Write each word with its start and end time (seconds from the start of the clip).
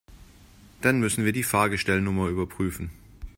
Dann 0.81 0.99
müssen 0.99 1.25
wir 1.25 1.31
die 1.31 1.43
Fahrgestellnummer 1.43 2.27
überprüfen. 2.29 2.89